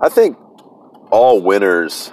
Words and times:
I 0.00 0.10
think 0.10 0.36
all 1.10 1.40
winners 1.40 2.12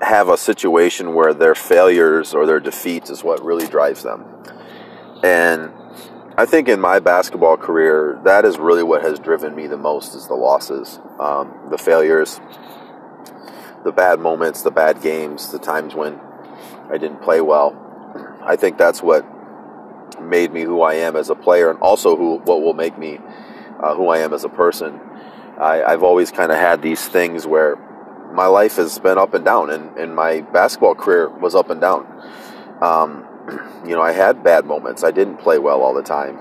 have 0.00 0.28
a 0.28 0.36
situation 0.36 1.14
where 1.14 1.32
their 1.32 1.54
failures 1.54 2.34
or 2.34 2.44
their 2.44 2.58
defeats 2.58 3.08
is 3.08 3.22
what 3.22 3.44
really 3.44 3.66
drives 3.68 4.02
them. 4.02 4.24
And 5.22 5.70
I 6.36 6.44
think 6.44 6.68
in 6.68 6.80
my 6.80 6.98
basketball 6.98 7.56
career, 7.56 8.20
that 8.24 8.44
is 8.44 8.58
really 8.58 8.82
what 8.82 9.02
has 9.02 9.20
driven 9.20 9.54
me 9.54 9.68
the 9.68 9.76
most 9.76 10.16
is 10.16 10.26
the 10.26 10.34
losses, 10.34 10.98
um, 11.20 11.68
the 11.70 11.78
failures, 11.78 12.40
the 13.84 13.92
bad 13.92 14.18
moments, 14.18 14.62
the 14.62 14.72
bad 14.72 15.00
games, 15.00 15.52
the 15.52 15.60
times 15.60 15.94
when 15.94 16.18
I 16.90 16.98
didn't 16.98 17.22
play 17.22 17.40
well. 17.40 17.80
I 18.42 18.56
think 18.56 18.76
that's 18.76 19.02
what 19.02 19.24
made 20.20 20.52
me 20.52 20.62
who 20.62 20.82
I 20.82 20.94
am 20.94 21.14
as 21.14 21.30
a 21.30 21.34
player, 21.36 21.70
and 21.70 21.78
also 21.78 22.16
who 22.16 22.38
what 22.38 22.60
will 22.62 22.74
make 22.74 22.98
me 22.98 23.20
uh, 23.80 23.94
who 23.94 24.08
I 24.08 24.18
am 24.18 24.32
as 24.32 24.42
a 24.42 24.48
person. 24.48 25.00
I, 25.58 25.90
have 25.90 26.02
always 26.02 26.30
kind 26.30 26.50
of 26.50 26.58
had 26.58 26.82
these 26.82 27.06
things 27.06 27.46
where 27.46 27.76
my 28.32 28.46
life 28.46 28.76
has 28.76 28.98
been 28.98 29.18
up 29.18 29.34
and 29.34 29.44
down, 29.44 29.70
and, 29.70 29.96
and 29.96 30.14
my 30.14 30.40
basketball 30.40 30.94
career 30.94 31.28
was 31.28 31.54
up 31.54 31.70
and 31.70 31.80
down. 31.80 32.06
Um, 32.80 33.24
you 33.86 33.94
know, 33.94 34.02
I 34.02 34.12
had 34.12 34.42
bad 34.42 34.64
moments. 34.64 35.04
I 35.04 35.10
didn't 35.10 35.38
play 35.38 35.58
well 35.58 35.80
all 35.80 35.94
the 35.94 36.02
time, 36.02 36.38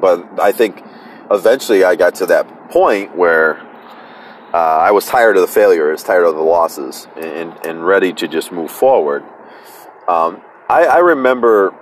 but 0.00 0.40
I 0.40 0.52
think 0.52 0.84
eventually 1.30 1.84
I 1.84 1.96
got 1.96 2.14
to 2.16 2.26
that 2.26 2.70
point 2.70 3.16
where 3.16 3.60
uh, 4.52 4.78
I 4.78 4.92
was 4.92 5.06
tired 5.06 5.36
of 5.36 5.42
the 5.42 5.48
failures, 5.48 6.02
tired 6.02 6.24
of 6.24 6.34
the 6.34 6.42
losses, 6.42 7.08
and, 7.16 7.54
and 7.66 7.84
ready 7.84 8.12
to 8.14 8.28
just 8.28 8.52
move 8.52 8.70
forward. 8.70 9.22
Um, 10.08 10.40
I, 10.68 10.86
I 10.86 10.98
remember 10.98 11.74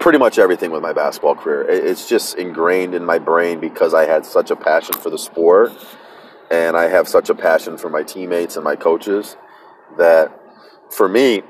pretty 0.00 0.18
much 0.18 0.38
everything 0.38 0.70
with 0.70 0.82
my 0.82 0.92
basketball 0.92 1.34
career. 1.34 1.68
It's 1.68 2.08
just 2.08 2.36
ingrained 2.36 2.94
in 2.94 3.04
my 3.04 3.18
brain 3.18 3.60
because 3.60 3.94
I 3.94 4.06
had 4.06 4.24
such 4.24 4.50
a 4.50 4.56
passion 4.56 4.94
for 4.94 5.10
the 5.10 5.18
sport 5.18 5.72
and 6.50 6.76
I 6.76 6.88
have 6.88 7.08
such 7.08 7.30
a 7.30 7.34
passion 7.34 7.76
for 7.76 7.90
my 7.90 8.02
teammates 8.02 8.56
and 8.56 8.64
my 8.64 8.76
coaches 8.76 9.36
that 9.98 10.32
for 10.90 11.08
me, 11.08 11.42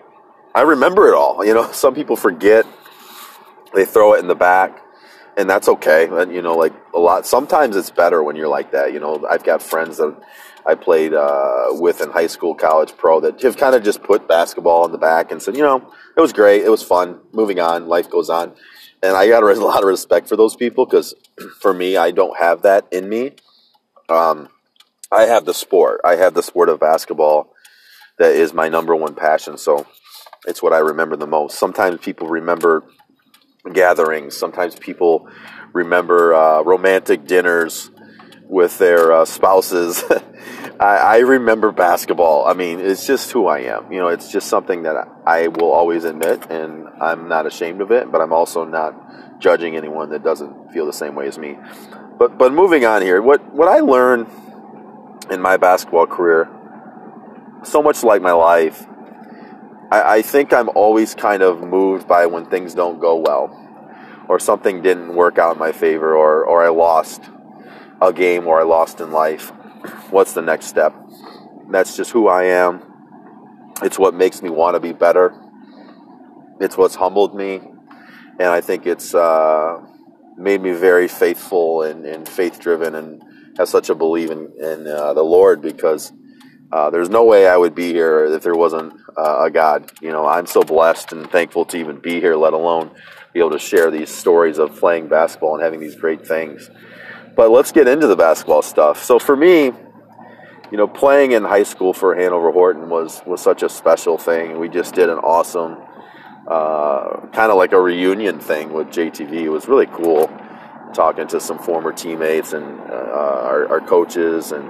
I 0.55 0.63
remember 0.63 1.09
it 1.09 1.15
all. 1.15 1.45
You 1.45 1.55
know, 1.55 1.71
some 1.73 1.95
people 1.95 2.17
forget, 2.17 2.67
they 3.75 3.85
throw 3.85 4.15
it 4.15 4.21
in 4.21 4.29
the 4.29 4.35
back, 4.35 4.83
and 5.37 5.49
that's 5.49 5.69
okay. 5.69 6.09
And, 6.11 6.33
you 6.33 6.43
know, 6.43 6.57
like 6.57 6.73
a 6.95 6.99
lot, 6.99 7.27
sometimes 7.27 7.77
it's 7.77 7.91
better 7.91 8.23
when 8.23 8.37
you're 8.37 8.49
like 8.49 8.73
that. 8.73 8.93
You 8.93 9.01
know, 9.01 9.25
I've 9.29 9.45
got 9.45 9.63
friends 9.63 9.99
that 9.99 10.17
I 10.69 10.75
played 10.75 11.15
uh, 11.15 11.69
with 11.71 12.03
in 12.03 12.11
high 12.11 12.27
school, 12.27 12.55
college, 12.55 12.95
pro 12.95 13.21
that 13.21 13.41
have 13.41 13.57
kind 13.57 13.75
of 13.75 13.83
just 13.83 14.03
put 14.03 14.29
basketball 14.29 14.85
in 14.85 14.93
the 14.93 14.99
back 14.99 15.33
and 15.33 15.41
said, 15.41 15.57
you 15.57 15.63
know, 15.63 15.91
it 16.15 16.21
was 16.21 16.35
great, 16.35 16.63
it 16.63 16.69
was 16.69 16.83
fun, 16.83 17.21
moving 17.33 17.59
on, 17.59 17.89
life 17.89 18.11
goes 18.11 18.29
on. 18.29 18.53
And 19.03 19.17
I 19.17 19.29
got 19.29 19.43
a 19.43 19.55
lot 19.65 19.83
of 19.83 19.89
respect 19.89 20.29
for 20.29 20.37
those 20.37 20.55
people 20.55 20.85
because 20.85 21.15
for 21.61 21.73
me, 21.73 21.97
I 21.97 22.11
don't 22.11 22.37
have 22.39 22.63
that 22.63 22.87
in 22.93 23.09
me. 23.09 23.33
Um, 24.11 24.51
I 25.11 25.23
have 25.23 25.47
the 25.47 25.55
sport. 25.55 26.03
I 26.05 26.17
have 26.17 26.35
the 26.35 26.43
sport 26.43 26.69
of 26.69 26.81
basketball 26.81 27.55
that 28.19 28.33
is 28.33 28.53
my 28.53 28.69
number 28.69 28.95
one 28.95 29.15
passion. 29.15 29.57
So 29.57 29.87
it's 30.47 30.63
what 30.63 30.75
I 30.75 30.79
remember 30.79 31.17
the 31.17 31.27
most. 31.27 31.59
Sometimes 31.59 31.99
people 32.01 32.29
remember 32.29 32.85
gatherings. 33.73 34.37
Sometimes 34.37 34.75
people 34.75 35.29
remember 35.73 36.35
uh, 36.35 36.63
romantic 36.63 37.27
dinners 37.27 37.91
with 38.49 38.79
their 38.79 39.13
uh, 39.13 39.25
spouses. 39.25 40.03
I, 40.81 40.97
I, 40.97 41.19
remember 41.19 41.71
basketball. 41.71 42.47
I 42.47 42.55
mean, 42.55 42.81
it's 42.81 43.07
just 43.07 43.31
who 43.31 43.47
I 43.47 43.61
am. 43.61 43.93
You 43.93 43.99
know, 43.99 44.09
it's 44.09 44.33
just 44.33 44.49
something 44.49 44.85
that 44.85 44.97
I 45.27 45.49
will 45.49 45.71
always 45.71 46.05
admit, 46.05 46.51
and 46.51 46.89
I'm 47.01 47.29
not 47.29 47.47
ashamed 47.47 47.83
of 47.83 47.91
it. 47.91 48.11
But 48.11 48.21
I'm 48.21 48.33
also 48.33 48.65
not 48.65 49.41
judging 49.41 49.77
anyone 49.77 50.11
that 50.11 50.25
doesn't 50.25 50.73
feel 50.73 50.87
the 50.87 50.93
same 50.93 51.15
way 51.15 51.27
as 51.27 51.39
me. 51.39 51.59
But 52.19 52.39
but 52.39 52.53
moving 52.53 52.85
on 52.85 53.03
here, 53.03 53.21
what 53.21 53.53
what 53.53 53.69
I 53.69 53.81
learned 53.81 54.29
in 55.31 55.43
my 55.43 55.59
basketball 55.59 56.07
career, 56.07 56.49
so 57.65 57.83
much 57.83 58.03
like 58.03 58.23
my 58.23 58.33
life, 58.33 58.87
I, 59.91 60.17
I 60.17 60.23
think 60.23 60.53
I'm 60.53 60.71
always 60.71 61.15
kind 61.15 61.43
of 61.43 61.61
moved 61.61 62.09
by 62.09 62.27
when 62.27 62.47
things 62.47 62.75
don't 62.75 62.99
go 62.99 63.17
well, 63.17 64.25
or 64.29 64.39
something 64.41 64.81
didn't 64.81 65.15
work 65.15 65.39
out 65.39 65.55
in 65.55 65.59
my 65.59 65.73
favor, 65.73 66.17
or, 66.17 66.45
or 66.45 66.65
I 66.65 66.69
lost 66.69 67.23
a 68.01 68.13
game 68.13 68.47
or 68.47 68.61
I 68.61 68.65
lost 68.65 69.01
in 69.01 69.13
life. 69.13 69.51
What's 70.11 70.33
the 70.33 70.43
next 70.43 70.67
step? 70.67 70.95
That's 71.71 71.97
just 71.97 72.11
who 72.11 72.29
I 72.29 72.45
am. 72.45 72.83
It's 73.83 73.99
what 73.99 74.15
makes 74.15 74.43
me 74.43 74.51
want 74.51 74.75
to 74.75 74.81
be 74.81 74.93
better. 74.93 75.35
It's 76.61 76.77
what's 76.77 76.95
humbled 76.95 77.35
me. 77.35 77.61
And 78.41 78.49
I 78.49 78.61
think 78.61 78.87
it's 78.87 79.15
uh, 79.15 79.81
made 80.37 80.61
me 80.61 80.73
very 80.73 81.09
faithful 81.09 81.83
and, 81.83 82.05
and 82.07 82.29
faith 82.29 82.61
driven 82.61 82.95
and 82.95 83.23
have 83.59 83.69
such 83.69 83.91
a 83.91 83.95
belief 83.95 84.31
in, 84.31 84.53
in 84.61 84.87
uh, 84.87 85.13
the 85.15 85.23
Lord 85.23 85.61
because 85.61 86.13
uh, 86.71 86.91
there's 86.91 87.09
no 87.09 87.25
way 87.25 87.47
I 87.47 87.57
would 87.57 87.75
be 87.75 87.93
here 87.93 88.25
if 88.27 88.43
there 88.43 88.55
wasn't 88.55 88.93
uh, 89.17 89.45
a 89.45 89.51
God. 89.51 89.91
You 90.01 90.11
know, 90.11 90.27
I'm 90.27 90.47
so 90.47 90.63
blessed 90.63 91.13
and 91.13 91.31
thankful 91.31 91.65
to 91.67 91.77
even 91.79 91.99
be 91.99 92.21
here, 92.21 92.37
let 92.37 92.53
alone 92.53 92.91
be 93.33 93.41
able 93.41 93.51
to 93.51 93.59
share 93.59 93.91
these 93.91 94.11
stories 94.11 94.59
of 94.59 94.77
playing 94.77 95.09
basketball 95.09 95.55
and 95.55 95.63
having 95.63 95.81
these 95.81 95.95
great 95.95 96.27
things. 96.27 96.71
But 97.39 97.53
let's 97.53 97.71
get 97.71 97.87
into 97.87 98.09
the 98.09 98.17
basketball 98.17 98.63
stuff. 98.63 99.05
So 99.05 99.21
for 99.21 99.37
me, 99.37 99.67
you 100.73 100.77
know, 100.77 100.89
playing 100.89 101.31
in 101.31 101.45
high 101.45 101.63
school 101.63 101.93
for 101.93 102.17
Hanover 102.17 102.51
Horton 102.51 102.91
was 102.91 103.23
was 103.25 103.41
such 103.41 103.63
a 103.63 103.69
special 103.69 104.19
thing. 104.19 104.59
We 104.59 104.69
just 104.69 104.93
did 104.97 105.09
an 105.09 105.19
awesome, 105.19 105.77
uh, 106.49 107.29
kind 107.33 107.53
of 107.53 107.57
like 107.57 107.71
a 107.71 107.81
reunion 107.81 108.41
thing 108.41 108.73
with 108.73 108.89
JTV. 108.89 109.35
It 109.35 109.51
was 109.51 109.69
really 109.69 109.87
cool 109.87 110.29
talking 110.93 111.29
to 111.29 111.39
some 111.39 111.61
former 111.61 111.93
teammates 111.93 112.55
and 112.55 112.81
uh, 112.81 113.47
our, 113.51 113.69
our, 113.69 113.81
coaches, 113.83 114.51
and 114.51 114.67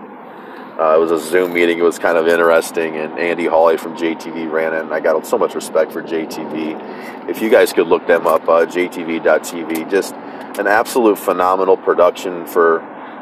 uh, 0.78 0.94
it 0.94 1.00
was 1.00 1.10
a 1.10 1.18
Zoom 1.18 1.54
meeting. 1.54 1.78
It 1.78 1.84
was 1.84 1.98
kind 1.98 2.18
of 2.18 2.28
interesting, 2.28 2.96
and 2.96 3.18
Andy 3.18 3.46
Hawley 3.46 3.78
from 3.78 3.96
JTV 3.96 4.52
ran 4.52 4.74
it, 4.74 4.80
and 4.80 4.92
I 4.92 5.00
got 5.00 5.26
so 5.26 5.38
much 5.38 5.54
respect 5.54 5.90
for 5.90 6.02
JTV. 6.02 7.30
If 7.30 7.40
you 7.40 7.48
guys 7.48 7.72
could 7.72 7.86
look 7.86 8.06
them 8.06 8.26
up, 8.26 8.42
uh, 8.42 8.66
JTV.tv, 8.66 9.90
just 9.90 10.14
an 10.58 10.66
absolute 10.66 11.18
phenomenal 11.18 11.76
production 11.76 12.46
for 12.46 12.80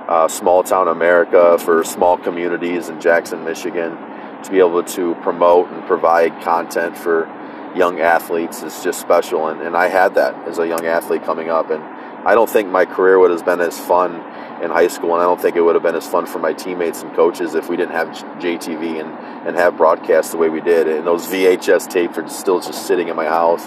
uh, 0.09 0.29
small 0.29 0.63
town 0.63 0.89
America, 0.89 1.59
for 1.59 1.85
small 1.85 2.17
communities 2.17 2.89
in 2.89 3.01
Jackson, 3.01 3.45
Michigan, 3.45 3.97
to 4.43 4.51
be 4.51 4.59
able 4.59 4.83
to 4.83 5.15
promote 5.17 5.69
and 5.71 5.85
provide 5.87 6.41
content 6.43 6.97
for 6.97 7.27
young 7.75 8.01
athletes 8.01 8.63
is 8.63 8.83
just 8.83 9.01
special. 9.01 9.49
And, 9.49 9.61
and 9.61 9.77
I 9.77 9.89
had 9.89 10.15
that 10.15 10.49
as 10.49 10.59
a 10.59 10.67
young 10.67 10.87
athlete 10.87 11.25
coming 11.25 11.51
up, 11.51 11.71
and 11.71 11.83
I 12.27 12.35
don't 12.35 12.49
think 12.49 12.71
my 12.71 12.87
career 12.87 13.19
would 13.19 13.31
have 13.31 13.45
been 13.45 13.61
as 13.61 13.79
fun 13.79 14.15
in 14.63 14.71
high 14.71 14.89
school, 14.89 15.13
and 15.13 15.23
I 15.23 15.27
don't 15.27 15.41
think 15.41 15.57
it 15.57 15.61
would 15.61 15.75
have 15.75 15.83
been 15.83 15.95
as 15.95 16.07
fun 16.07 16.25
for 16.25 16.39
my 16.39 16.55
teammates 16.55 17.03
and 17.03 17.15
coaches 17.15 17.55
if 17.55 17.69
we 17.69 17.77
didn't 17.77 17.93
have 17.93 18.09
JTV 18.41 19.01
and, 19.01 19.11
and 19.47 19.57
have 19.57 19.77
broadcast 19.77 20.33
the 20.33 20.39
way 20.39 20.49
we 20.49 20.63
did. 20.63 20.89
And 20.89 21.07
those 21.07 21.27
VHS 21.27 21.89
tapes 21.89 22.17
are 22.17 22.29
still 22.29 22.61
just 22.61 22.87
sitting 22.87 23.09
in 23.09 23.17
my 23.17 23.27
house, 23.27 23.67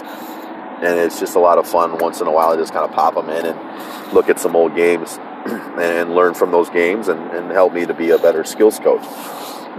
and 0.82 0.98
it's 0.98 1.20
just 1.20 1.36
a 1.36 1.38
lot 1.38 1.58
of 1.58 1.68
fun 1.68 1.98
once 1.98 2.20
in 2.20 2.26
a 2.26 2.32
while 2.32 2.52
to 2.54 2.60
just 2.60 2.72
kind 2.72 2.84
of 2.84 2.94
pop 2.94 3.14
them 3.14 3.28
in 3.28 3.46
and 3.46 4.12
look 4.12 4.28
at 4.28 4.38
some 4.38 4.56
old 4.56 4.74
games 4.74 5.18
and 5.46 6.14
learn 6.14 6.34
from 6.34 6.50
those 6.50 6.70
games 6.70 7.08
and, 7.08 7.20
and 7.32 7.50
help 7.50 7.72
me 7.72 7.86
to 7.86 7.94
be 7.94 8.10
a 8.10 8.18
better 8.18 8.44
skills 8.44 8.78
coach. 8.78 9.02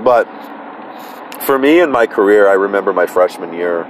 But 0.03 0.25
for 1.41 1.57
me 1.57 1.79
in 1.79 1.91
my 1.91 2.07
career, 2.07 2.47
I 2.47 2.53
remember 2.53 2.94
my 2.94 3.07
freshman 3.07 3.53
year 3.53 3.85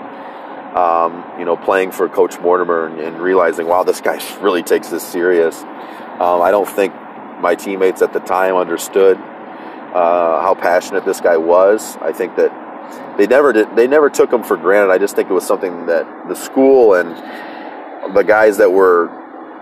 um, 0.75 1.25
you 1.37 1.43
know, 1.43 1.57
playing 1.57 1.91
for 1.91 2.07
Coach 2.07 2.39
Mortimer 2.39 2.85
and, 2.85 2.99
and, 2.99 3.19
realizing, 3.19 3.67
wow, 3.67 3.83
this 3.83 3.99
guy 3.99 4.21
really 4.41 4.63
takes 4.63 4.89
this 4.89 5.05
serious. 5.05 5.61
Um, 5.61 6.41
I 6.41 6.51
don't 6.51 6.67
think 6.67 6.93
my 7.41 7.55
teammates 7.55 8.01
at 8.01 8.13
the 8.13 8.19
time 8.19 8.55
understood 8.55 9.17
uh, 9.17 10.41
how 10.41 10.55
passionate 10.57 11.03
this 11.03 11.19
guy 11.19 11.35
was. 11.37 11.97
I 11.97 12.13
think 12.13 12.37
that 12.37 12.51
they 13.17 13.27
never 13.27 13.53
did. 13.53 13.75
They 13.75 13.87
never 13.87 14.09
took 14.09 14.29
them 14.29 14.43
for 14.43 14.57
granted. 14.57 14.91
I 14.91 14.97
just 14.97 15.15
think 15.15 15.29
it 15.29 15.33
was 15.33 15.45
something 15.45 15.85
that 15.87 16.27
the 16.27 16.35
school 16.35 16.93
and 16.93 17.09
the 18.15 18.23
guys 18.23 18.57
that 18.57 18.71
were 18.71 19.09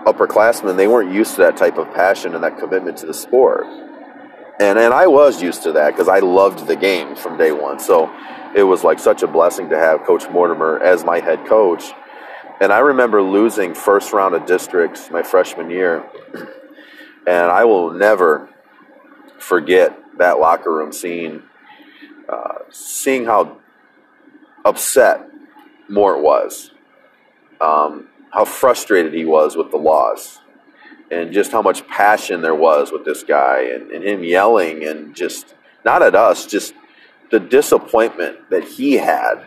upperclassmen 0.06 0.76
they 0.76 0.88
weren't 0.88 1.12
used 1.12 1.34
to 1.34 1.42
that 1.42 1.58
type 1.58 1.76
of 1.76 1.92
passion 1.92 2.34
and 2.34 2.42
that 2.42 2.58
commitment 2.58 2.96
to 2.98 3.06
the 3.06 3.14
sport. 3.14 3.66
And 4.58 4.78
and 4.78 4.92
I 4.92 5.06
was 5.06 5.42
used 5.42 5.62
to 5.64 5.72
that 5.72 5.90
because 5.90 6.08
I 6.08 6.20
loved 6.20 6.66
the 6.66 6.76
game 6.76 7.16
from 7.16 7.36
day 7.36 7.52
one. 7.52 7.78
So 7.78 8.10
it 8.54 8.62
was 8.62 8.82
like 8.82 8.98
such 8.98 9.22
a 9.22 9.26
blessing 9.26 9.70
to 9.70 9.78
have 9.78 10.04
Coach 10.04 10.28
Mortimer 10.30 10.80
as 10.80 11.04
my 11.04 11.20
head 11.20 11.46
coach. 11.46 11.84
And 12.60 12.72
I 12.72 12.80
remember 12.80 13.22
losing 13.22 13.74
first 13.74 14.12
round 14.12 14.34
of 14.34 14.44
districts 14.44 15.10
my 15.10 15.22
freshman 15.22 15.70
year. 15.70 16.04
And 17.26 17.50
I 17.50 17.64
will 17.64 17.92
never 17.92 18.50
forget 19.38 19.96
that 20.18 20.38
locker 20.38 20.72
room 20.72 20.92
scene, 20.92 21.42
uh, 22.30 22.58
seeing 22.70 23.24
how 23.24 23.58
upset 24.64 25.28
Mort 25.88 26.22
was, 26.22 26.70
um, 27.60 28.08
how 28.32 28.44
frustrated 28.44 29.12
he 29.12 29.24
was 29.24 29.56
with 29.56 29.70
the 29.70 29.76
loss, 29.76 30.40
and 31.10 31.32
just 31.32 31.50
how 31.50 31.62
much 31.62 31.86
passion 31.88 32.42
there 32.42 32.54
was 32.54 32.92
with 32.92 33.04
this 33.04 33.24
guy, 33.24 33.62
and, 33.62 33.90
and 33.90 34.04
him 34.04 34.22
yelling 34.22 34.84
and 34.84 35.14
just 35.14 35.54
not 35.84 36.02
at 36.02 36.14
us, 36.14 36.46
just 36.46 36.74
the 37.30 37.40
disappointment 37.40 38.50
that 38.50 38.64
he 38.64 38.94
had 38.94 39.44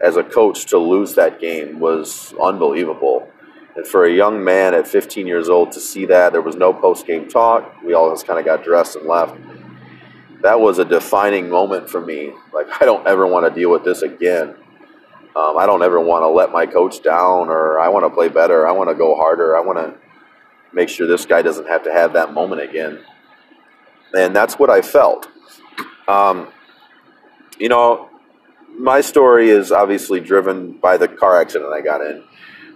as 0.00 0.16
a 0.16 0.22
coach 0.22 0.66
to 0.66 0.78
lose 0.78 1.14
that 1.14 1.40
game 1.40 1.80
was 1.80 2.34
unbelievable. 2.40 3.28
And 3.76 3.86
for 3.86 4.04
a 4.04 4.12
young 4.12 4.42
man 4.42 4.74
at 4.74 4.88
15 4.88 5.26
years 5.26 5.48
old 5.48 5.72
to 5.72 5.80
see 5.80 6.06
that, 6.06 6.32
there 6.32 6.42
was 6.42 6.56
no 6.56 6.72
post 6.72 7.06
game 7.06 7.28
talk. 7.28 7.82
We 7.84 7.94
all 7.94 8.10
just 8.10 8.26
kind 8.26 8.38
of 8.38 8.44
got 8.44 8.64
dressed 8.64 8.96
and 8.96 9.06
left. 9.06 9.36
That 10.42 10.60
was 10.60 10.78
a 10.78 10.84
defining 10.84 11.48
moment 11.48 11.88
for 11.88 12.00
me. 12.00 12.32
Like 12.52 12.66
I 12.80 12.84
don't 12.84 13.06
ever 13.06 13.26
want 13.26 13.52
to 13.52 13.60
deal 13.60 13.70
with 13.70 13.84
this 13.84 14.02
again. 14.02 14.54
Um, 15.36 15.56
I 15.56 15.66
don't 15.66 15.82
ever 15.82 16.00
want 16.00 16.22
to 16.22 16.28
let 16.28 16.50
my 16.50 16.66
coach 16.66 17.02
down, 17.02 17.48
or 17.48 17.78
I 17.78 17.88
want 17.88 18.04
to 18.04 18.10
play 18.10 18.28
better. 18.28 18.66
I 18.66 18.72
want 18.72 18.90
to 18.90 18.94
go 18.94 19.14
harder. 19.14 19.56
I 19.56 19.60
want 19.60 19.78
to 19.78 19.94
make 20.72 20.88
sure 20.88 21.06
this 21.06 21.24
guy 21.24 21.42
doesn't 21.42 21.68
have 21.68 21.84
to 21.84 21.92
have 21.92 22.14
that 22.14 22.32
moment 22.32 22.62
again. 22.62 23.00
And 24.12 24.34
that's 24.34 24.58
what 24.58 24.70
I 24.70 24.82
felt. 24.82 25.28
Um, 26.08 26.48
you 27.58 27.68
know, 27.68 28.08
my 28.76 29.00
story 29.00 29.50
is 29.50 29.70
obviously 29.70 30.18
driven 30.18 30.72
by 30.72 30.96
the 30.96 31.06
car 31.06 31.40
accident 31.40 31.72
I 31.72 31.80
got 31.80 32.00
in, 32.00 32.24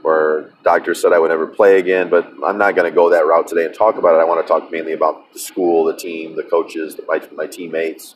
where 0.04 0.50
doctors 0.62 1.00
said 1.00 1.12
I 1.12 1.18
would 1.18 1.30
never 1.30 1.46
play 1.46 1.78
again. 1.78 2.10
But 2.10 2.30
I'm 2.46 2.58
not 2.58 2.76
going 2.76 2.90
to 2.90 2.94
go 2.94 3.10
that 3.10 3.26
route 3.26 3.46
today 3.46 3.64
and 3.64 3.74
talk 3.74 3.96
about 3.96 4.14
it. 4.14 4.18
I 4.18 4.24
want 4.24 4.46
to 4.46 4.46
talk 4.46 4.70
mainly 4.70 4.92
about 4.92 5.32
the 5.32 5.38
school, 5.38 5.84
the 5.84 5.96
team, 5.96 6.36
the 6.36 6.42
coaches, 6.42 6.96
my, 7.08 7.20
my 7.34 7.46
teammates. 7.46 8.14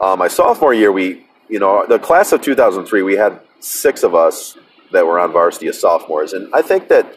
Uh, 0.00 0.14
my 0.16 0.28
sophomore 0.28 0.72
year, 0.72 0.92
we, 0.92 1.26
you 1.48 1.58
know, 1.58 1.84
the 1.86 1.98
class 1.98 2.32
of 2.32 2.40
2003, 2.40 3.02
we 3.02 3.16
had 3.16 3.40
six 3.58 4.02
of 4.02 4.14
us 4.14 4.56
that 4.92 5.04
were 5.04 5.18
on 5.18 5.32
varsity 5.32 5.66
as 5.66 5.80
sophomores, 5.80 6.32
and 6.32 6.54
I 6.54 6.62
think 6.62 6.88
that 6.88 7.16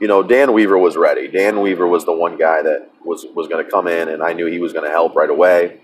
you 0.00 0.08
know, 0.08 0.22
Dan 0.22 0.52
Weaver 0.52 0.76
was 0.76 0.96
ready. 0.96 1.26
Dan 1.26 1.62
Weaver 1.62 1.86
was 1.86 2.04
the 2.04 2.12
one 2.12 2.36
guy 2.36 2.60
that 2.62 2.90
was 3.02 3.24
was 3.34 3.48
going 3.48 3.64
to 3.64 3.70
come 3.70 3.86
in, 3.86 4.08
and 4.08 4.22
I 4.22 4.34
knew 4.34 4.46
he 4.46 4.58
was 4.58 4.72
going 4.72 4.84
to 4.84 4.90
help 4.90 5.14
right 5.14 5.30
away. 5.30 5.80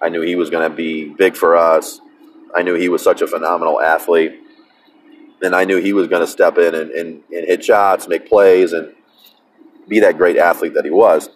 I 0.00 0.08
knew 0.08 0.20
he 0.20 0.36
was 0.36 0.50
going 0.50 0.70
to 0.70 0.74
be 0.74 1.08
big 1.08 1.36
for 1.36 1.56
us. 1.56 2.00
I 2.54 2.62
knew 2.62 2.74
he 2.74 2.88
was 2.88 3.02
such 3.02 3.22
a 3.22 3.26
phenomenal 3.26 3.80
athlete, 3.80 4.40
and 5.42 5.54
I 5.54 5.64
knew 5.64 5.76
he 5.76 5.92
was 5.92 6.08
going 6.08 6.20
to 6.20 6.26
step 6.26 6.58
in 6.58 6.74
and, 6.74 6.90
and, 6.90 7.22
and 7.30 7.46
hit 7.46 7.64
shots, 7.64 8.08
make 8.08 8.28
plays, 8.28 8.72
and 8.72 8.94
be 9.88 10.00
that 10.00 10.16
great 10.16 10.36
athlete 10.36 10.74
that 10.74 10.84
he 10.84 10.90
was. 10.90 11.28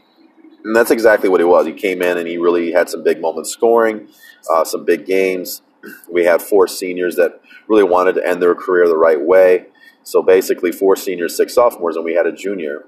And 0.64 0.74
that's 0.74 0.90
exactly 0.90 1.28
what 1.28 1.40
he 1.40 1.44
was. 1.44 1.66
He 1.66 1.72
came 1.72 2.02
in 2.02 2.18
and 2.18 2.26
he 2.26 2.36
really 2.36 2.72
had 2.72 2.88
some 2.88 3.02
big 3.02 3.20
moments 3.20 3.50
scoring, 3.50 4.08
uh, 4.52 4.64
some 4.64 4.84
big 4.84 5.06
games. 5.06 5.62
We 6.10 6.24
had 6.24 6.42
four 6.42 6.66
seniors 6.66 7.16
that 7.16 7.40
really 7.68 7.84
wanted 7.84 8.14
to 8.16 8.26
end 8.26 8.42
their 8.42 8.54
career 8.54 8.86
the 8.86 8.98
right 8.98 9.20
way. 9.20 9.66
So 10.02 10.22
basically, 10.22 10.72
four 10.72 10.96
seniors, 10.96 11.36
six 11.36 11.54
sophomores, 11.54 11.96
and 11.96 12.04
we 12.04 12.14
had 12.14 12.26
a 12.26 12.32
junior. 12.32 12.86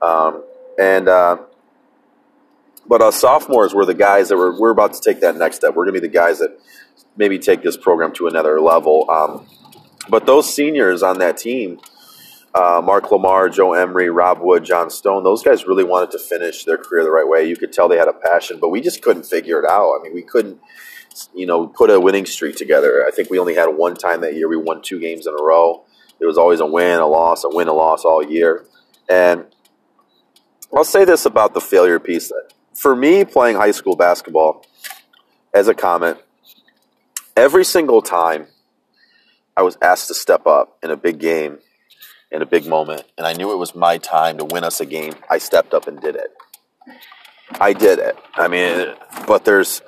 Um, 0.00 0.44
and 0.78 1.08
uh, 1.08 1.38
but 2.86 3.02
us 3.02 3.16
sophomores 3.16 3.74
were 3.74 3.84
the 3.84 3.94
guys 3.94 4.28
that 4.28 4.36
were 4.36 4.58
we're 4.58 4.70
about 4.70 4.94
to 4.94 5.00
take 5.00 5.20
that 5.20 5.36
next 5.36 5.56
step. 5.56 5.74
We're 5.74 5.84
going 5.84 5.94
to 5.94 6.00
be 6.00 6.06
the 6.06 6.12
guys 6.12 6.38
that 6.38 6.58
maybe 7.16 7.38
take 7.38 7.62
this 7.62 7.76
program 7.76 8.12
to 8.14 8.26
another 8.26 8.60
level. 8.60 9.10
Um, 9.10 9.46
but 10.10 10.26
those 10.26 10.52
seniors 10.52 11.02
on 11.02 11.18
that 11.18 11.36
team, 11.36 11.80
uh, 12.54 12.82
Mark 12.84 13.10
Lamar, 13.10 13.48
Joe 13.48 13.74
Emery, 13.74 14.10
Rob 14.10 14.40
Wood, 14.40 14.64
John 14.64 14.90
Stone, 14.90 15.22
those 15.22 15.42
guys 15.42 15.66
really 15.66 15.84
wanted 15.84 16.10
to 16.12 16.18
finish 16.18 16.64
their 16.64 16.76
career 16.76 17.04
the 17.04 17.10
right 17.10 17.26
way. 17.26 17.48
You 17.48 17.56
could 17.56 17.72
tell 17.72 17.88
they 17.88 17.96
had 17.96 18.08
a 18.08 18.12
passion, 18.12 18.58
but 18.60 18.70
we 18.70 18.80
just 18.80 19.02
couldn't 19.02 19.24
figure 19.24 19.60
it 19.60 19.68
out. 19.68 19.98
I 19.98 20.02
mean, 20.02 20.14
we 20.14 20.22
couldn't, 20.22 20.60
you 21.34 21.46
know, 21.46 21.68
put 21.68 21.90
a 21.90 22.00
winning 22.00 22.26
streak 22.26 22.56
together. 22.56 23.04
I 23.06 23.12
think 23.12 23.30
we 23.30 23.38
only 23.38 23.54
had 23.54 23.66
one 23.66 23.94
time 23.94 24.20
that 24.22 24.34
year. 24.34 24.48
We 24.48 24.56
won 24.56 24.82
two 24.82 24.98
games 24.98 25.26
in 25.26 25.32
a 25.32 25.42
row. 25.42 25.84
It 26.18 26.26
was 26.26 26.36
always 26.36 26.60
a 26.60 26.66
win, 26.66 26.98
a 26.98 27.06
loss, 27.06 27.44
a 27.44 27.48
win, 27.48 27.68
a 27.68 27.72
loss 27.72 28.04
all 28.04 28.22
year. 28.22 28.66
And 29.08 29.46
I'll 30.74 30.84
say 30.84 31.04
this 31.04 31.24
about 31.24 31.54
the 31.54 31.60
failure 31.60 32.00
piece. 32.00 32.32
For 32.74 32.94
me, 32.96 33.24
playing 33.24 33.56
high 33.56 33.72
school 33.72 33.96
basketball, 33.96 34.64
as 35.52 35.68
a 35.68 35.74
comment, 35.74 36.18
every 37.36 37.64
single 37.64 38.02
time 38.02 38.46
I 39.60 39.62
was 39.62 39.76
asked 39.82 40.08
to 40.08 40.14
step 40.14 40.46
up 40.46 40.78
in 40.82 40.90
a 40.90 40.96
big 40.96 41.18
game, 41.18 41.58
in 42.32 42.40
a 42.40 42.46
big 42.46 42.66
moment, 42.66 43.04
and 43.18 43.26
I 43.26 43.34
knew 43.34 43.52
it 43.52 43.58
was 43.58 43.74
my 43.74 43.98
time 43.98 44.38
to 44.38 44.44
win 44.46 44.64
us 44.64 44.80
a 44.80 44.86
game, 44.86 45.12
I 45.28 45.36
stepped 45.36 45.74
up 45.74 45.86
and 45.86 46.00
did 46.00 46.16
it. 46.16 46.30
I 47.60 47.74
did 47.74 47.98
it. 47.98 48.16
I 48.36 48.48
mean, 48.48 48.94
but 49.26 49.44
there's 49.44 49.82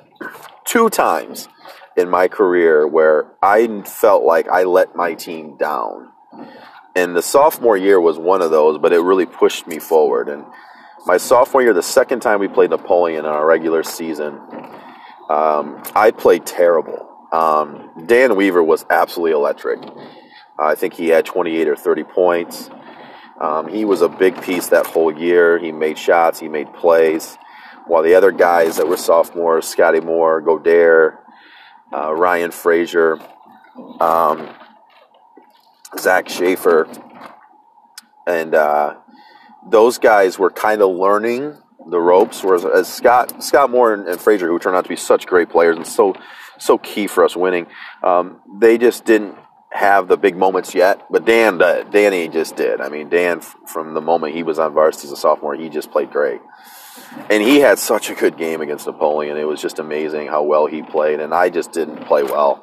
two 0.63 0.91
times 0.91 1.47
in 1.97 2.07
my 2.07 2.27
career 2.27 2.87
where 2.87 3.31
I 3.41 3.81
felt 3.81 4.21
like 4.21 4.47
I 4.47 4.61
let 4.61 4.95
my 4.95 5.15
team 5.15 5.57
down 5.57 6.09
and 6.95 7.15
the 7.15 7.23
sophomore 7.23 7.75
year 7.75 7.99
was 7.99 8.19
one 8.19 8.43
of 8.43 8.51
those, 8.51 8.77
but 8.77 8.93
it 8.93 8.99
really 8.99 9.25
pushed 9.25 9.65
me 9.65 9.79
forward. 9.79 10.29
And 10.29 10.45
my 11.07 11.17
sophomore 11.17 11.63
year, 11.63 11.73
the 11.73 11.81
second 11.81 12.19
time 12.19 12.39
we 12.39 12.47
played 12.47 12.69
Napoleon 12.69 13.25
in 13.25 13.31
our 13.31 13.47
regular 13.47 13.81
season, 13.81 14.39
um, 15.29 15.81
I 15.95 16.11
played 16.15 16.45
terrible. 16.45 17.09
Um, 17.33 17.89
Dan 18.05 18.35
Weaver 18.35 18.63
was 18.63 18.85
absolutely 18.91 19.31
electric. 19.31 19.79
I 20.59 20.75
think 20.75 20.93
he 20.93 21.07
had 21.07 21.25
28 21.25 21.67
or 21.67 21.75
30 21.75 22.03
points. 22.03 22.69
Um, 23.41 23.67
he 23.67 23.85
was 23.85 24.01
a 24.01 24.07
big 24.07 24.39
piece 24.43 24.67
that 24.67 24.85
whole 24.85 25.11
year. 25.11 25.57
He 25.57 25.71
made 25.71 25.97
shots, 25.97 26.39
he 26.39 26.47
made 26.47 26.71
plays. 26.75 27.37
While 27.87 28.03
the 28.03 28.13
other 28.13 28.31
guys 28.31 28.77
that 28.77 28.87
were 28.87 28.97
sophomores, 28.97 29.67
Scotty 29.67 29.99
Moore, 29.99 30.43
Godare, 30.43 31.17
uh, 31.91 32.13
Ryan 32.13 32.51
Frazier, 32.51 33.17
um, 33.99 34.47
Zach 35.99 36.29
Schaefer, 36.29 36.87
and 38.27 38.53
uh, 38.53 38.97
those 39.67 39.97
guys 39.97 40.37
were 40.37 40.51
kind 40.51 40.83
of 40.83 40.95
learning 40.95 41.57
the 41.89 41.99
ropes. 41.99 42.43
Whereas 42.43 42.65
as 42.65 42.91
Scott 42.91 43.43
Scott 43.43 43.69
Moore 43.69 43.93
and, 43.93 44.07
and, 44.07 44.19
Frazier, 44.19 44.47
who 44.47 44.59
turned 44.59 44.75
out 44.75 44.83
to 44.85 44.89
be 44.89 44.95
such 44.95 45.25
great 45.27 45.49
players 45.49 45.75
and 45.75 45.87
so 45.87 46.15
so 46.59 46.77
key 46.77 47.07
for 47.07 47.23
us 47.23 47.35
winning, 47.35 47.67
um, 48.03 48.41
they 48.59 48.77
just 48.77 49.05
didn't 49.05 49.35
have 49.71 50.07
the 50.07 50.17
big 50.17 50.37
moments 50.37 50.75
yet. 50.75 51.05
But 51.09 51.25
Dan, 51.25 51.61
uh, 51.61 51.83
Danny 51.83 52.27
just 52.27 52.55
did. 52.55 52.79
I 52.79 52.89
mean, 52.89 53.09
Dan 53.09 53.41
from 53.41 53.93
the 53.93 54.01
moment 54.01 54.35
he 54.35 54.43
was 54.43 54.59
on 54.59 54.73
varsity 54.73 55.07
as 55.07 55.13
a 55.13 55.17
sophomore, 55.17 55.55
he 55.55 55.69
just 55.69 55.91
played 55.91 56.11
great. 56.11 56.41
And 57.29 57.41
he 57.41 57.59
had 57.59 57.79
such 57.79 58.09
a 58.09 58.15
good 58.15 58.37
game 58.37 58.61
against 58.61 58.85
Napoleon. 58.85 59.37
It 59.37 59.47
was 59.47 59.61
just 59.61 59.79
amazing 59.79 60.27
how 60.27 60.43
well 60.43 60.67
he 60.67 60.81
played. 60.83 61.19
And 61.19 61.33
I 61.33 61.49
just 61.49 61.71
didn't 61.71 62.05
play 62.05 62.23
well 62.23 62.62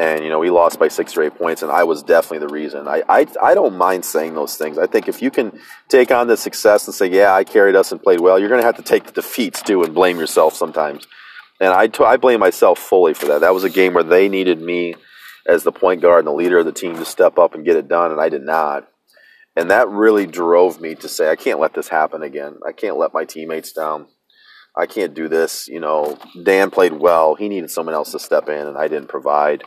and 0.00 0.24
you 0.24 0.30
know 0.30 0.38
we 0.38 0.48
lost 0.48 0.78
by 0.78 0.88
six 0.88 1.14
or 1.14 1.22
eight 1.22 1.34
points, 1.34 1.60
and 1.62 1.70
I 1.70 1.84
was 1.84 2.02
definitely 2.02 2.46
the 2.46 2.52
reason. 2.52 2.88
I, 2.88 3.02
I 3.06 3.26
I 3.42 3.52
don't 3.52 3.76
mind 3.76 4.06
saying 4.06 4.34
those 4.34 4.56
things. 4.56 4.78
I 4.78 4.86
think 4.86 5.08
if 5.08 5.20
you 5.20 5.30
can 5.30 5.60
take 5.88 6.10
on 6.10 6.26
the 6.26 6.38
success 6.38 6.86
and 6.86 6.94
say, 6.94 7.06
"Yeah, 7.06 7.34
I 7.34 7.44
carried 7.44 7.76
us 7.76 7.92
and 7.92 8.02
played 8.02 8.20
well," 8.20 8.38
you're 8.38 8.48
going 8.48 8.62
to 8.62 8.66
have 8.66 8.76
to 8.76 8.82
take 8.82 9.04
the 9.04 9.12
defeats 9.12 9.60
too 9.60 9.82
and 9.82 9.94
blame 9.94 10.18
yourself 10.18 10.54
sometimes. 10.54 11.06
And 11.60 11.74
I, 11.74 11.88
t- 11.88 12.02
I 12.02 12.16
blame 12.16 12.40
myself 12.40 12.78
fully 12.78 13.12
for 13.12 13.26
that. 13.26 13.42
That 13.42 13.52
was 13.52 13.64
a 13.64 13.68
game 13.68 13.92
where 13.92 14.02
they 14.02 14.30
needed 14.30 14.62
me 14.62 14.94
as 15.46 15.62
the 15.62 15.72
point 15.72 16.00
guard 16.00 16.20
and 16.20 16.28
the 16.28 16.32
leader 16.32 16.58
of 16.58 16.64
the 16.64 16.72
team 16.72 16.94
to 16.94 17.04
step 17.04 17.38
up 17.38 17.54
and 17.54 17.66
get 17.66 17.76
it 17.76 17.86
done, 17.86 18.10
and 18.10 18.20
I 18.20 18.30
did 18.30 18.42
not. 18.42 18.88
And 19.54 19.70
that 19.70 19.90
really 19.90 20.24
drove 20.24 20.80
me 20.80 20.94
to 20.94 21.08
say, 21.08 21.28
I 21.28 21.36
can't 21.36 21.60
let 21.60 21.74
this 21.74 21.88
happen 21.88 22.22
again. 22.22 22.56
I 22.66 22.72
can't 22.72 22.96
let 22.96 23.12
my 23.12 23.26
teammates 23.26 23.72
down. 23.72 24.06
I 24.76 24.86
can't 24.86 25.14
do 25.14 25.28
this. 25.28 25.68
You 25.68 25.80
know, 25.80 26.18
Dan 26.42 26.70
played 26.70 26.92
well. 26.92 27.34
He 27.34 27.48
needed 27.48 27.70
someone 27.70 27.94
else 27.94 28.12
to 28.12 28.18
step 28.18 28.48
in, 28.48 28.66
and 28.66 28.78
I 28.78 28.88
didn't 28.88 29.08
provide. 29.08 29.64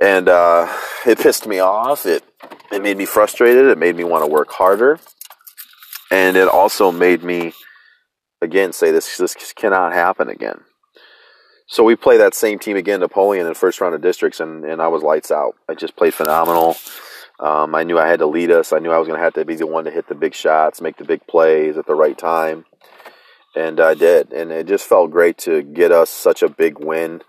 And 0.00 0.28
uh, 0.28 0.72
it 1.06 1.18
pissed 1.18 1.46
me 1.46 1.58
off. 1.58 2.06
It 2.06 2.24
it 2.70 2.82
made 2.82 2.96
me 2.96 3.06
frustrated. 3.06 3.66
It 3.66 3.78
made 3.78 3.96
me 3.96 4.04
want 4.04 4.24
to 4.24 4.30
work 4.30 4.50
harder, 4.50 5.00
and 6.10 6.36
it 6.36 6.48
also 6.48 6.92
made 6.92 7.24
me 7.24 7.52
again 8.40 8.72
say 8.72 8.90
this 8.90 9.16
this 9.16 9.34
cannot 9.54 9.92
happen 9.92 10.28
again. 10.28 10.60
So 11.66 11.84
we 11.84 11.96
play 11.96 12.16
that 12.16 12.34
same 12.34 12.58
team 12.58 12.76
again, 12.76 13.00
Napoleon, 13.00 13.44
in 13.46 13.52
the 13.52 13.58
first 13.58 13.80
round 13.80 13.94
of 13.94 14.00
districts, 14.00 14.40
and, 14.40 14.64
and 14.64 14.80
I 14.80 14.88
was 14.88 15.02
lights 15.02 15.30
out. 15.30 15.54
I 15.68 15.74
just 15.74 15.96
played 15.96 16.14
phenomenal. 16.14 16.76
Um, 17.40 17.74
I 17.74 17.84
knew 17.84 17.98
I 17.98 18.08
had 18.08 18.20
to 18.20 18.26
lead 18.26 18.50
us. 18.50 18.72
I 18.72 18.78
knew 18.78 18.90
I 18.90 18.96
was 18.96 19.06
going 19.06 19.18
to 19.18 19.22
have 19.22 19.34
to 19.34 19.44
be 19.44 19.54
the 19.54 19.66
one 19.66 19.84
to 19.84 19.90
hit 19.90 20.08
the 20.08 20.14
big 20.14 20.34
shots, 20.34 20.80
make 20.80 20.96
the 20.96 21.04
big 21.04 21.26
plays 21.26 21.76
at 21.76 21.86
the 21.86 21.94
right 21.94 22.16
time 22.16 22.64
and 23.58 23.80
I 23.80 23.94
did, 23.94 24.32
and 24.32 24.52
it 24.52 24.68
just 24.68 24.86
felt 24.86 25.10
great 25.10 25.36
to 25.38 25.62
get 25.62 25.90
us 25.90 26.10
such 26.10 26.42
a 26.42 26.48
big 26.48 26.78
win, 26.78 27.22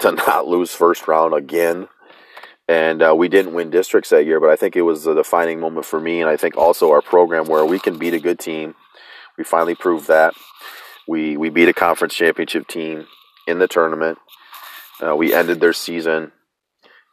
to 0.00 0.12
not 0.26 0.46
lose 0.46 0.72
first 0.72 1.08
round 1.08 1.34
again, 1.34 1.88
and 2.68 3.02
uh, 3.02 3.14
we 3.16 3.28
didn't 3.28 3.54
win 3.54 3.70
districts 3.70 4.10
that 4.10 4.26
year, 4.26 4.40
but 4.40 4.50
I 4.50 4.56
think 4.56 4.76
it 4.76 4.82
was 4.82 5.06
a 5.06 5.14
defining 5.14 5.58
moment 5.60 5.86
for 5.86 6.00
me, 6.00 6.20
and 6.20 6.30
I 6.30 6.36
think 6.36 6.56
also 6.56 6.92
our 6.92 7.02
program 7.02 7.46
where 7.46 7.64
we 7.64 7.80
can 7.80 7.98
beat 7.98 8.14
a 8.14 8.20
good 8.20 8.38
team. 8.38 8.74
We 9.36 9.44
finally 9.44 9.74
proved 9.74 10.08
that. 10.08 10.34
We 11.08 11.36
we 11.36 11.50
beat 11.50 11.68
a 11.68 11.74
conference 11.74 12.14
championship 12.14 12.66
team 12.68 13.06
in 13.46 13.58
the 13.58 13.68
tournament. 13.68 14.18
Uh, 15.00 15.14
we 15.14 15.34
ended 15.34 15.60
their 15.60 15.72
season, 15.72 16.32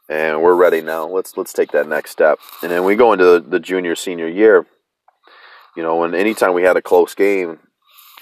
and 0.08 0.42
we're 0.42 0.54
ready 0.54 0.80
now. 0.80 1.06
Let's 1.06 1.36
let's 1.36 1.52
take 1.52 1.72
that 1.72 1.88
next 1.88 2.10
step. 2.10 2.38
And 2.62 2.70
then 2.70 2.84
we 2.84 2.96
go 2.96 3.12
into 3.12 3.24
the, 3.24 3.40
the 3.40 3.60
junior 3.60 3.94
senior 3.94 4.28
year. 4.28 4.66
You 5.76 5.82
know, 5.82 6.04
and 6.04 6.14
anytime 6.14 6.54
we 6.54 6.62
had 6.62 6.76
a 6.76 6.82
close 6.82 7.14
game, 7.14 7.58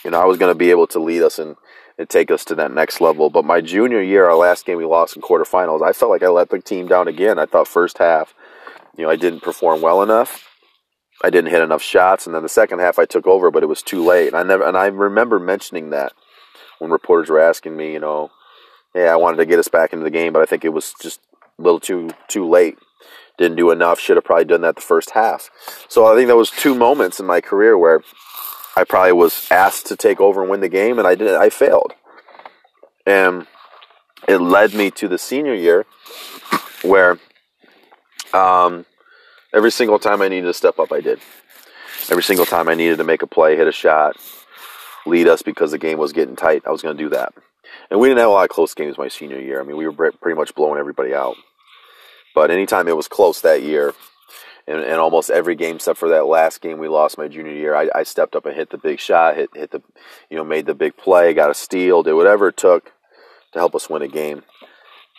you 0.04 0.10
know, 0.10 0.20
I 0.20 0.24
was 0.24 0.38
going 0.38 0.50
to 0.50 0.58
be 0.58 0.70
able 0.70 0.86
to 0.88 0.98
lead 0.98 1.22
us 1.22 1.38
and, 1.38 1.56
and 1.98 2.08
take 2.08 2.30
us 2.30 2.44
to 2.46 2.54
that 2.56 2.72
next 2.72 3.00
level. 3.00 3.30
But 3.30 3.44
my 3.44 3.60
junior 3.60 4.02
year, 4.02 4.26
our 4.28 4.36
last 4.36 4.66
game 4.66 4.78
we 4.78 4.84
lost 4.84 5.16
in 5.16 5.22
quarterfinals, 5.22 5.82
I 5.82 5.92
felt 5.92 6.10
like 6.10 6.22
I 6.22 6.28
let 6.28 6.50
the 6.50 6.60
team 6.60 6.88
down 6.88 7.08
again. 7.08 7.38
I 7.38 7.46
thought 7.46 7.68
first 7.68 7.98
half, 7.98 8.34
you 8.96 9.04
know, 9.04 9.10
I 9.10 9.16
didn't 9.16 9.40
perform 9.40 9.80
well 9.80 10.02
enough. 10.02 10.48
I 11.24 11.30
didn't 11.30 11.50
hit 11.50 11.62
enough 11.62 11.82
shots, 11.82 12.26
and 12.26 12.34
then 12.34 12.42
the 12.42 12.48
second 12.48 12.80
half 12.80 12.98
I 12.98 13.04
took 13.04 13.28
over, 13.28 13.52
but 13.52 13.62
it 13.62 13.68
was 13.68 13.82
too 13.82 14.04
late. 14.04 14.28
And 14.28 14.36
I 14.36 14.42
never, 14.42 14.64
and 14.64 14.76
I 14.76 14.86
remember 14.86 15.38
mentioning 15.38 15.90
that 15.90 16.12
when 16.80 16.90
reporters 16.90 17.30
were 17.30 17.38
asking 17.38 17.76
me, 17.76 17.92
you 17.92 18.00
know, 18.00 18.30
yeah, 18.94 19.12
I 19.12 19.16
wanted 19.16 19.36
to 19.36 19.46
get 19.46 19.60
us 19.60 19.68
back 19.68 19.92
into 19.92 20.04
the 20.04 20.10
game, 20.10 20.32
but 20.32 20.42
I 20.42 20.46
think 20.46 20.64
it 20.64 20.70
was 20.70 20.94
just 21.00 21.20
a 21.58 21.62
little 21.62 21.80
too 21.80 22.10
too 22.28 22.48
late. 22.48 22.76
Didn't 23.38 23.56
do 23.56 23.70
enough. 23.70 24.00
Should 24.00 24.16
have 24.16 24.24
probably 24.24 24.44
done 24.44 24.62
that 24.62 24.74
the 24.76 24.82
first 24.82 25.10
half. 25.10 25.48
So 25.88 26.06
I 26.06 26.16
think 26.16 26.28
that 26.28 26.36
was 26.36 26.50
two 26.50 26.74
moments 26.74 27.20
in 27.20 27.26
my 27.26 27.40
career 27.40 27.78
where 27.78 28.02
I 28.76 28.84
probably 28.84 29.12
was 29.12 29.46
asked 29.50 29.86
to 29.86 29.96
take 29.96 30.20
over 30.20 30.40
and 30.42 30.50
win 30.50 30.60
the 30.60 30.68
game, 30.68 30.98
and 30.98 31.06
I 31.06 31.14
did. 31.14 31.34
I 31.34 31.50
failed. 31.50 31.92
And 33.06 33.46
it 34.28 34.38
led 34.38 34.74
me 34.74 34.90
to 34.92 35.08
the 35.08 35.18
senior 35.18 35.54
year 35.54 35.84
where 36.82 37.18
um, 38.32 38.86
every 39.52 39.70
single 39.70 39.98
time 39.98 40.22
I 40.22 40.28
needed 40.28 40.46
to 40.46 40.54
step 40.54 40.78
up, 40.78 40.92
I 40.92 41.00
did. 41.00 41.20
Every 42.10 42.22
single 42.22 42.46
time 42.46 42.68
I 42.68 42.74
needed 42.74 42.98
to 42.98 43.04
make 43.04 43.22
a 43.22 43.26
play, 43.26 43.56
hit 43.56 43.66
a 43.66 43.72
shot, 43.72 44.16
lead 45.06 45.28
us 45.28 45.42
because 45.42 45.70
the 45.70 45.78
game 45.78 45.98
was 45.98 46.12
getting 46.12 46.36
tight, 46.36 46.62
I 46.66 46.70
was 46.70 46.82
going 46.82 46.96
to 46.96 47.02
do 47.02 47.10
that. 47.10 47.34
And 47.90 48.00
we 48.00 48.08
didn't 48.08 48.20
have 48.20 48.28
a 48.28 48.32
lot 48.32 48.44
of 48.44 48.50
close 48.50 48.74
games 48.74 48.98
my 48.98 49.08
senior 49.08 49.38
year. 49.40 49.60
I 49.60 49.64
mean, 49.64 49.76
we 49.76 49.86
were 49.86 50.12
pretty 50.12 50.36
much 50.36 50.54
blowing 50.54 50.78
everybody 50.78 51.14
out. 51.14 51.36
But 52.34 52.50
anytime 52.50 52.88
it 52.88 52.96
was 52.96 53.08
close 53.08 53.40
that 53.42 53.62
year, 53.62 53.94
and, 54.72 54.82
and 54.82 55.00
almost 55.00 55.30
every 55.30 55.54
game 55.54 55.76
except 55.76 55.98
for 55.98 56.08
that 56.08 56.26
last 56.26 56.60
game 56.60 56.78
we 56.78 56.88
lost 56.88 57.18
my 57.18 57.28
junior 57.28 57.52
year, 57.52 57.74
I, 57.74 57.90
I 57.94 58.02
stepped 58.04 58.34
up 58.34 58.46
and 58.46 58.56
hit 58.56 58.70
the 58.70 58.78
big 58.78 58.98
shot, 58.98 59.36
hit 59.36 59.50
hit 59.54 59.70
the, 59.70 59.82
you 60.30 60.36
know, 60.36 60.44
made 60.44 60.66
the 60.66 60.74
big 60.74 60.96
play, 60.96 61.34
got 61.34 61.50
a 61.50 61.54
steal, 61.54 62.02
did 62.02 62.14
whatever 62.14 62.48
it 62.48 62.56
took 62.56 62.92
to 63.52 63.58
help 63.58 63.74
us 63.74 63.90
win 63.90 64.02
a 64.02 64.08
game. 64.08 64.42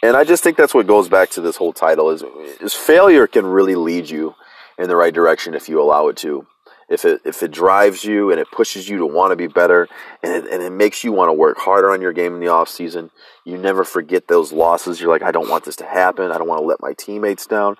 And 0.01 0.17
I 0.17 0.23
just 0.23 0.43
think 0.43 0.57
that's 0.57 0.73
what 0.73 0.87
goes 0.87 1.07
back 1.07 1.29
to 1.31 1.41
this 1.41 1.55
whole 1.55 1.71
title 1.71 2.09
is, 2.09 2.23
is 2.59 2.73
failure 2.73 3.27
can 3.27 3.45
really 3.45 3.75
lead 3.75 4.09
you 4.09 4.35
in 4.77 4.89
the 4.89 4.95
right 4.95 5.13
direction 5.13 5.53
if 5.53 5.69
you 5.69 5.81
allow 5.81 6.07
it 6.07 6.17
to. 6.17 6.47
If 6.89 7.05
it 7.05 7.21
if 7.23 7.41
it 7.41 7.51
drives 7.51 8.03
you 8.03 8.31
and 8.31 8.39
it 8.39 8.51
pushes 8.51 8.89
you 8.89 8.97
to 8.97 9.05
want 9.05 9.31
to 9.31 9.35
be 9.35 9.47
better 9.47 9.87
and 10.21 10.33
it, 10.33 10.51
and 10.51 10.61
it 10.61 10.71
makes 10.71 11.03
you 11.03 11.11
want 11.11 11.29
to 11.29 11.33
work 11.33 11.57
harder 11.57 11.91
on 11.91 12.01
your 12.01 12.11
game 12.11 12.33
in 12.33 12.39
the 12.39 12.49
off 12.49 12.69
season, 12.69 13.11
you 13.45 13.57
never 13.57 13.83
forget 13.83 14.27
those 14.27 14.51
losses. 14.51 14.99
You're 14.99 15.09
like, 15.09 15.23
I 15.23 15.31
don't 15.31 15.49
want 15.49 15.63
this 15.63 15.77
to 15.77 15.85
happen. 15.85 16.31
I 16.31 16.37
don't 16.37 16.47
want 16.47 16.61
to 16.61 16.65
let 16.65 16.81
my 16.81 16.93
teammates 16.93 17.47
down. 17.47 17.77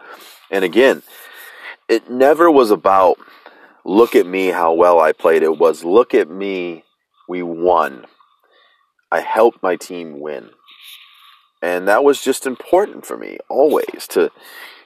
And 0.50 0.64
again, 0.64 1.04
it 1.94 2.10
never 2.10 2.50
was 2.50 2.72
about 2.72 3.20
look 3.86 4.16
at 4.16 4.26
me 4.26 4.48
how 4.48 4.74
well 4.74 5.00
I 5.00 5.12
played. 5.12 5.44
It 5.44 5.60
was 5.60 5.84
look 5.84 6.14
at 6.14 6.30
me, 6.30 6.84
we 7.30 7.44
won. 7.44 8.06
I 9.12 9.20
helped 9.20 9.62
my 9.62 9.76
team 9.76 10.20
win. 10.20 10.50
And 11.62 11.88
that 11.88 12.04
was 12.04 12.22
just 12.22 12.48
important 12.48 13.06
for 13.06 13.16
me 13.16 13.38
always 13.48 14.08
to, 14.10 14.32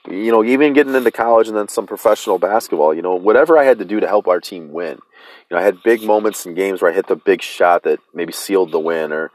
you 0.07 0.31
know, 0.31 0.43
even 0.43 0.73
getting 0.73 0.95
into 0.95 1.11
college 1.11 1.47
and 1.47 1.55
then 1.55 1.69
some 1.69 1.87
professional 1.87 2.37
basketball, 2.37 2.93
you 2.93 3.01
know, 3.01 3.15
whatever 3.15 3.57
I 3.57 3.63
had 3.63 3.79
to 3.79 3.85
do 3.85 3.99
to 3.99 4.07
help 4.07 4.27
our 4.27 4.41
team 4.41 4.73
win. 4.73 4.99
You 5.49 5.55
know, 5.55 5.57
I 5.57 5.63
had 5.63 5.81
big 5.81 6.03
moments 6.03 6.45
in 6.45 6.53
games 6.55 6.81
where 6.81 6.91
I 6.91 6.93
hit 6.93 7.07
the 7.07 7.15
big 7.15 7.41
shot 7.41 7.83
that 7.83 7.99
maybe 8.13 8.33
sealed 8.33 8.71
the 8.71 8.79
win 8.79 9.13
or, 9.13 9.31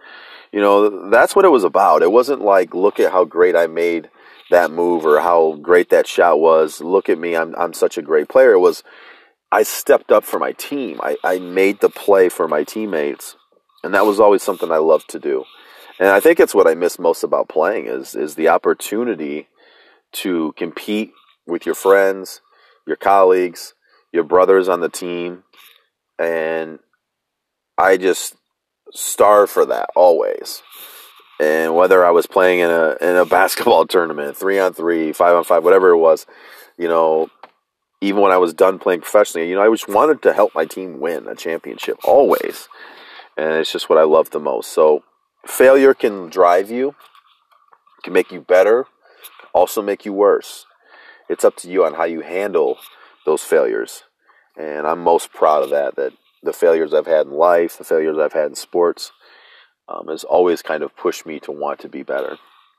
you 0.52 0.60
know, 0.60 1.10
that's 1.10 1.34
what 1.34 1.46
it 1.46 1.50
was 1.50 1.64
about. 1.64 2.02
It 2.02 2.12
wasn't 2.12 2.42
like, 2.42 2.74
look 2.74 3.00
at 3.00 3.12
how 3.12 3.24
great 3.24 3.56
I 3.56 3.66
made 3.66 4.10
that 4.52 4.70
move 4.70 5.04
or 5.04 5.20
how 5.20 5.58
great 5.60 5.90
that 5.90 6.06
shot 6.06 6.40
was. 6.40 6.80
Look 6.80 7.08
at 7.08 7.18
me, 7.18 7.36
I'm, 7.36 7.54
I'm 7.56 7.74
such 7.74 7.98
a 7.98 8.02
great 8.02 8.28
player. 8.28 8.52
It 8.52 8.60
was, 8.60 8.82
I 9.50 9.64
stepped 9.64 10.10
up 10.10 10.24
for 10.24 10.38
my 10.38 10.52
team. 10.52 11.00
I, 11.02 11.16
I 11.22 11.38
made 11.38 11.80
the 11.80 11.90
play 11.90 12.28
for 12.30 12.48
my 12.48 12.64
teammates 12.64 13.36
and 13.82 13.94
that 13.94 14.06
was 14.06 14.20
always 14.20 14.42
something 14.42 14.70
I 14.70 14.78
loved 14.78 15.08
to 15.10 15.18
do. 15.18 15.44
And 15.98 16.08
I 16.08 16.20
think 16.20 16.40
it's 16.40 16.54
what 16.54 16.66
I 16.66 16.74
miss 16.74 16.98
most 16.98 17.22
about 17.22 17.48
playing 17.48 17.86
is 17.86 18.14
is 18.14 18.34
the 18.34 18.48
opportunity 18.48 19.48
to 20.12 20.52
compete 20.56 21.12
with 21.46 21.66
your 21.66 21.74
friends, 21.74 22.40
your 22.86 22.96
colleagues, 22.96 23.74
your 24.12 24.24
brothers 24.24 24.68
on 24.68 24.80
the 24.80 24.88
team, 24.88 25.44
and 26.18 26.78
I 27.76 27.96
just 27.96 28.36
starve 28.92 29.50
for 29.50 29.66
that 29.66 29.90
always. 29.94 30.62
And 31.42 31.74
whether 31.74 32.04
I 32.04 32.10
was 32.10 32.26
playing 32.26 32.60
in 32.60 32.70
a 32.70 32.96
in 33.00 33.16
a 33.16 33.24
basketball 33.38 33.86
tournament, 33.86 34.36
three 34.36 34.58
on 34.58 34.72
three, 34.72 35.12
five 35.12 35.34
on 35.34 35.44
five, 35.44 35.64
whatever 35.64 35.90
it 35.90 35.98
was, 35.98 36.26
you 36.78 36.88
know, 36.88 37.28
even 38.00 38.20
when 38.20 38.32
I 38.32 38.38
was 38.38 38.54
done 38.54 38.78
playing 38.78 39.00
professionally, 39.00 39.48
you 39.48 39.56
know, 39.56 39.62
I 39.62 39.70
just 39.70 39.88
wanted 39.88 40.22
to 40.22 40.32
help 40.32 40.54
my 40.54 40.64
team 40.64 41.00
win 41.00 41.26
a 41.26 41.34
championship 41.34 41.98
always 42.04 42.68
and 43.36 43.54
it's 43.54 43.72
just 43.72 43.88
what 43.88 43.98
I 43.98 44.04
love 44.04 44.30
the 44.30 44.40
most. 44.40 44.72
So 44.72 45.04
failure 45.46 45.94
can 45.94 46.28
drive 46.28 46.70
you, 46.70 46.94
can 48.02 48.12
make 48.12 48.30
you 48.30 48.40
better, 48.40 48.86
also 49.52 49.82
make 49.82 50.04
you 50.04 50.12
worse. 50.12 50.66
It's 51.28 51.44
up 51.44 51.56
to 51.58 51.70
you 51.70 51.84
on 51.84 51.94
how 51.94 52.04
you 52.04 52.20
handle 52.20 52.78
those 53.24 53.42
failures. 53.42 54.04
And 54.56 54.86
I'm 54.86 55.00
most 55.00 55.32
proud 55.32 55.62
of 55.62 55.70
that, 55.70 55.96
that 55.96 56.12
the 56.42 56.52
failures 56.52 56.92
I've 56.92 57.06
had 57.06 57.26
in 57.26 57.32
life, 57.32 57.78
the 57.78 57.84
failures 57.84 58.18
I've 58.18 58.32
had 58.32 58.48
in 58.48 58.54
sports, 58.54 59.12
um, 59.88 60.08
has 60.08 60.24
always 60.24 60.62
kind 60.62 60.82
of 60.82 60.96
pushed 60.96 61.26
me 61.26 61.40
to 61.40 61.52
want 61.52 61.80
to 61.80 61.88
be 61.88 62.02
better. 62.02 62.38